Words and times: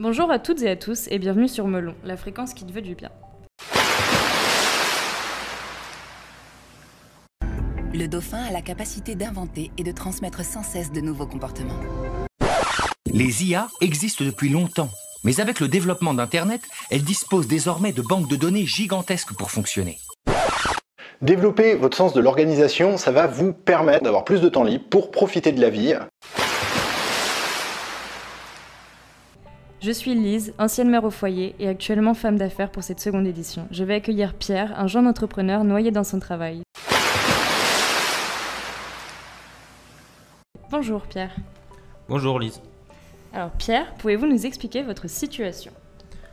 Bonjour 0.00 0.30
à 0.30 0.38
toutes 0.38 0.62
et 0.62 0.70
à 0.70 0.76
tous 0.76 1.08
et 1.10 1.18
bienvenue 1.18 1.48
sur 1.48 1.66
Melon, 1.66 1.92
la 2.04 2.16
fréquence 2.16 2.54
qui 2.54 2.64
te 2.64 2.72
veut 2.72 2.82
du 2.82 2.94
bien. 2.94 3.10
Le 7.92 8.06
dauphin 8.06 8.44
a 8.44 8.52
la 8.52 8.62
capacité 8.62 9.16
d'inventer 9.16 9.72
et 9.76 9.82
de 9.82 9.90
transmettre 9.90 10.44
sans 10.44 10.62
cesse 10.62 10.92
de 10.92 11.00
nouveaux 11.00 11.26
comportements. 11.26 11.80
Les 13.12 13.44
IA 13.44 13.66
existent 13.80 14.24
depuis 14.24 14.50
longtemps, 14.50 14.90
mais 15.24 15.40
avec 15.40 15.58
le 15.58 15.66
développement 15.66 16.14
d'Internet, 16.14 16.60
elles 16.92 17.02
disposent 17.02 17.48
désormais 17.48 17.90
de 17.90 18.02
banques 18.02 18.28
de 18.28 18.36
données 18.36 18.66
gigantesques 18.66 19.34
pour 19.36 19.50
fonctionner. 19.50 19.98
Développer 21.22 21.74
votre 21.74 21.96
sens 21.96 22.12
de 22.12 22.20
l'organisation, 22.20 22.98
ça 22.98 23.10
va 23.10 23.26
vous 23.26 23.52
permettre 23.52 24.04
d'avoir 24.04 24.24
plus 24.24 24.40
de 24.40 24.48
temps 24.48 24.62
libre 24.62 24.84
pour 24.88 25.10
profiter 25.10 25.50
de 25.50 25.60
la 25.60 25.70
vie. 25.70 25.96
Je 29.80 29.92
suis 29.92 30.12
Lise, 30.12 30.54
ancienne 30.58 30.90
mère 30.90 31.04
au 31.04 31.10
foyer 31.10 31.54
et 31.60 31.68
actuellement 31.68 32.12
femme 32.12 32.36
d'affaires 32.36 32.72
pour 32.72 32.82
cette 32.82 32.98
seconde 32.98 33.28
édition. 33.28 33.68
Je 33.70 33.84
vais 33.84 33.94
accueillir 33.94 34.34
Pierre, 34.34 34.76
un 34.76 34.88
jeune 34.88 35.06
entrepreneur 35.06 35.62
noyé 35.62 35.92
dans 35.92 36.02
son 36.02 36.18
travail. 36.18 36.62
Bonjour 40.72 41.02
Pierre. 41.02 41.30
Bonjour 42.08 42.40
Lise. 42.40 42.60
Alors 43.32 43.52
Pierre, 43.52 43.94
pouvez-vous 43.98 44.26
nous 44.26 44.46
expliquer 44.46 44.82
votre 44.82 45.08
situation? 45.08 45.70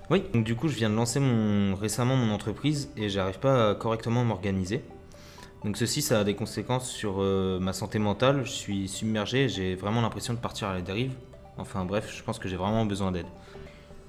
Oui, 0.10 0.24
donc 0.34 0.44
du 0.44 0.56
coup 0.56 0.68
je 0.68 0.76
viens 0.76 0.90
de 0.90 0.96
lancer 0.96 1.20
mon, 1.20 1.76
récemment 1.76 2.16
mon 2.16 2.34
entreprise 2.34 2.90
et 2.98 3.10
j'arrive 3.10 3.38
pas 3.38 3.70
à 3.70 3.76
correctement 3.76 4.24
m'organiser. 4.24 4.82
Donc 5.64 5.78
ceci 5.78 6.02
ça 6.02 6.20
a 6.20 6.24
des 6.24 6.34
conséquences 6.34 6.90
sur 6.90 7.22
euh, 7.22 7.60
ma 7.60 7.74
santé 7.74 8.00
mentale, 8.00 8.44
je 8.44 8.50
suis 8.50 8.88
submergé, 8.88 9.50
j'ai 9.50 9.76
vraiment 9.76 10.02
l'impression 10.02 10.34
de 10.34 10.40
partir 10.40 10.68
à 10.68 10.74
la 10.74 10.82
dérive. 10.82 11.14
Enfin 11.58 11.86
bref, 11.86 12.14
je 12.16 12.24
pense 12.24 12.40
que 12.40 12.48
j'ai 12.48 12.56
vraiment 12.56 12.86
besoin 12.86 13.12
d'aide. 13.12 13.28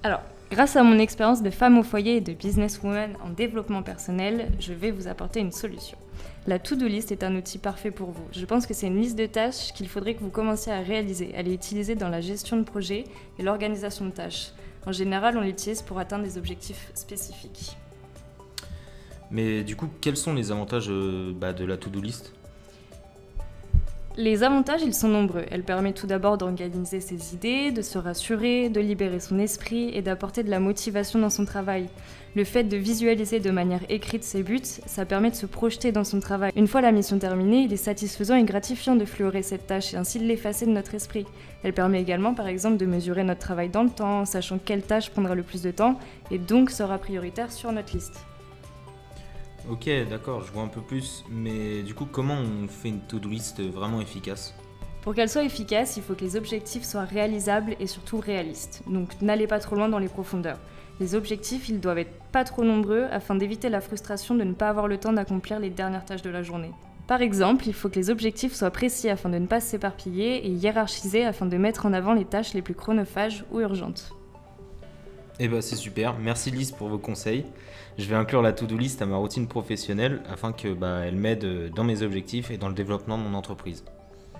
Alors, 0.03 0.21
grâce 0.51 0.75
à 0.75 0.83
mon 0.83 0.99
expérience 0.99 1.41
de 1.41 1.49
femme 1.49 1.77
au 1.77 1.83
foyer 1.83 2.17
et 2.17 2.21
de 2.21 2.33
businesswoman 2.33 3.15
en 3.23 3.29
développement 3.29 3.83
personnel, 3.83 4.49
je 4.59 4.73
vais 4.73 4.91
vous 4.91 5.07
apporter 5.07 5.39
une 5.39 5.51
solution. 5.51 5.97
La 6.45 6.59
to-do 6.59 6.87
list 6.87 7.11
est 7.11 7.23
un 7.23 7.35
outil 7.35 7.57
parfait 7.57 7.91
pour 7.91 8.11
vous. 8.11 8.23
Je 8.31 8.45
pense 8.45 8.65
que 8.65 8.73
c'est 8.73 8.87
une 8.87 9.01
liste 9.01 9.17
de 9.17 9.25
tâches 9.25 9.73
qu'il 9.73 9.89
faudrait 9.89 10.13
que 10.13 10.21
vous 10.21 10.29
commenciez 10.29 10.71
à 10.71 10.79
réaliser. 10.79 11.31
Elle 11.35 11.49
est 11.49 11.53
utilisée 11.53 11.95
dans 11.95 12.09
la 12.09 12.21
gestion 12.21 12.57
de 12.57 12.63
projet 12.63 13.03
et 13.37 13.43
l'organisation 13.43 14.05
de 14.05 14.11
tâches. 14.11 14.51
En 14.85 14.93
général, 14.93 15.37
on 15.37 15.41
l'utilise 15.41 15.81
pour 15.81 15.99
atteindre 15.99 16.23
des 16.23 16.37
objectifs 16.37 16.89
spécifiques. 16.93 17.75
Mais 19.29 19.63
du 19.65 19.75
coup, 19.75 19.89
quels 19.99 20.15
sont 20.15 20.33
les 20.33 20.51
avantages 20.51 20.89
euh, 20.89 21.33
bah, 21.35 21.51
de 21.51 21.65
la 21.65 21.75
to-do 21.75 21.99
list? 21.99 22.33
Les 24.17 24.41
avantages, 24.41 24.81
ils 24.83 24.95
sont 24.95 25.07
nombreux. 25.07 25.45
Elle 25.51 25.63
permet 25.63 25.93
tout 25.93 26.07
d'abord 26.07 26.39
d'organiser 26.39 26.99
ses 26.99 27.35
idées, 27.35 27.71
de 27.71 27.83
se 27.83 27.99
rassurer, 27.99 28.67
de 28.69 28.81
libérer 28.81 29.19
son 29.19 29.37
esprit 29.37 29.91
et 29.93 30.01
d'apporter 30.01 30.41
de 30.41 30.49
la 30.49 30.59
motivation 30.59 31.19
dans 31.19 31.29
son 31.29 31.45
travail. 31.45 31.87
Le 32.35 32.43
fait 32.43 32.63
de 32.63 32.77
visualiser 32.77 33.39
de 33.39 33.51
manière 33.51 33.81
écrite 33.89 34.23
ses 34.23 34.41
buts, 34.41 34.59
ça 34.63 35.05
permet 35.05 35.29
de 35.29 35.35
se 35.35 35.45
projeter 35.45 35.91
dans 35.91 36.03
son 36.03 36.19
travail. 36.19 36.51
Une 36.55 36.67
fois 36.67 36.81
la 36.81 36.91
mission 36.91 37.19
terminée, 37.19 37.63
il 37.63 37.73
est 37.73 37.77
satisfaisant 37.77 38.35
et 38.35 38.43
gratifiant 38.43 38.95
de 38.95 39.05
fleurer 39.05 39.43
cette 39.43 39.67
tâche 39.67 39.93
et 39.93 39.97
ainsi 39.97 40.19
de 40.19 40.25
l'effacer 40.25 40.65
de 40.65 40.71
notre 40.71 40.95
esprit. 40.95 41.25
Elle 41.63 41.73
permet 41.73 42.01
également 42.01 42.33
par 42.33 42.47
exemple 42.47 42.77
de 42.77 42.85
mesurer 42.87 43.23
notre 43.23 43.39
travail 43.39 43.69
dans 43.69 43.83
le 43.83 43.89
temps, 43.89 44.25
sachant 44.25 44.57
quelle 44.57 44.81
tâche 44.81 45.11
prendra 45.11 45.35
le 45.35 45.43
plus 45.43 45.61
de 45.61 45.71
temps 45.71 45.99
et 46.31 46.39
donc 46.39 46.71
sera 46.71 46.97
prioritaire 46.97 47.51
sur 47.51 47.71
notre 47.71 47.93
liste. 47.93 48.25
Ok, 49.69 49.89
d'accord, 50.09 50.41
je 50.43 50.51
vois 50.51 50.63
un 50.63 50.67
peu 50.67 50.81
plus. 50.81 51.25
Mais 51.29 51.83
du 51.83 51.93
coup, 51.93 52.07
comment 52.09 52.35
on 52.35 52.67
fait 52.67 52.89
une 52.89 53.01
to-do 53.01 53.29
list 53.29 53.61
vraiment 53.61 53.99
efficace? 53.99 54.55
Pour 55.01 55.13
qu'elle 55.13 55.29
soit 55.29 55.43
efficace, 55.43 55.97
il 55.97 56.03
faut 56.03 56.15
que 56.15 56.23
les 56.23 56.35
objectifs 56.35 56.83
soient 56.83 57.05
réalisables 57.05 57.75
et 57.79 57.87
surtout 57.87 58.19
réalistes. 58.19 58.83
Donc 58.87 59.21
n'allez 59.21 59.47
pas 59.47 59.59
trop 59.59 59.75
loin 59.75 59.89
dans 59.89 59.99
les 59.99 60.09
profondeurs. 60.09 60.59
Les 60.99 61.15
objectifs, 61.15 61.69
ils 61.69 61.79
doivent 61.79 61.99
être 61.99 62.13
pas 62.31 62.43
trop 62.43 62.63
nombreux 62.63 63.05
afin 63.11 63.35
d'éviter 63.35 63.69
la 63.69 63.81
frustration 63.81 64.35
de 64.35 64.43
ne 64.43 64.53
pas 64.53 64.69
avoir 64.69 64.87
le 64.87 64.97
temps 64.97 65.13
d'accomplir 65.13 65.59
les 65.59 65.69
dernières 65.69 66.05
tâches 66.05 66.23
de 66.23 66.29
la 66.29 66.43
journée. 66.43 66.71
Par 67.07 67.21
exemple, 67.21 67.67
il 67.67 67.73
faut 67.73 67.87
que 67.87 67.95
les 67.95 68.09
objectifs 68.09 68.53
soient 68.53 68.71
précis 68.71 69.09
afin 69.09 69.29
de 69.29 69.37
ne 69.37 69.47
pas 69.47 69.61
s'éparpiller 69.61 70.45
et 70.45 70.49
hiérarchisés 70.49 71.23
afin 71.23 71.45
de 71.45 71.55
mettre 71.55 71.85
en 71.85 71.93
avant 71.93 72.13
les 72.13 72.25
tâches 72.25 72.53
les 72.53 72.61
plus 72.61 72.75
chronophages 72.75 73.45
ou 73.51 73.61
urgentes. 73.61 74.16
Eh 75.39 75.47
ben 75.47 75.61
c'est 75.61 75.75
super, 75.75 76.17
merci 76.17 76.49
Lise 76.49 76.71
pour 76.71 76.87
vos 76.87 76.97
conseils. 76.97 77.45
Je 77.97 78.05
vais 78.05 78.15
inclure 78.15 78.41
la 78.41 78.53
to-do 78.53 78.75
list 78.75 79.01
à 79.01 79.05
ma 79.05 79.17
routine 79.17 79.47
professionnelle 79.47 80.21
afin 80.31 80.51
que 80.51 80.73
bah, 80.73 81.01
elle 81.05 81.15
m'aide 81.15 81.71
dans 81.75 81.83
mes 81.83 82.01
objectifs 82.01 82.49
et 82.49 82.57
dans 82.57 82.69
le 82.69 82.73
développement 82.73 83.17
de 83.17 83.23
mon 83.23 83.35
entreprise. 83.35 83.83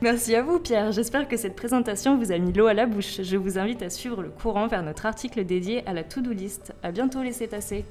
Merci 0.01 0.35
à 0.35 0.41
vous 0.41 0.59
Pierre, 0.59 0.91
j'espère 0.91 1.27
que 1.27 1.37
cette 1.37 1.55
présentation 1.55 2.17
vous 2.17 2.31
a 2.31 2.37
mis 2.37 2.51
l'eau 2.51 2.67
à 2.67 2.73
la 2.73 2.87
bouche. 2.87 3.21
Je 3.21 3.37
vous 3.37 3.59
invite 3.59 3.81
à 3.83 3.89
suivre 3.89 4.21
le 4.23 4.29
courant 4.29 4.67
vers 4.67 4.83
notre 4.83 5.05
article 5.05 5.43
dédié 5.45 5.85
à 5.87 5.93
la 5.93 6.03
to-do 6.03 6.31
list. 6.31 6.73
A 6.81 6.91
bientôt 6.91 7.21
les 7.21 7.33
cétacés 7.33 7.85